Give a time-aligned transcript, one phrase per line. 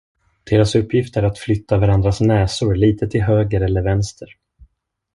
[0.45, 4.27] Deras uppgift är att flytta varandras näsor litet till höger eller vänster.